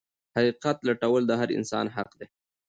[0.37, 2.27] حقيقت لټول د هر انسان حق دی.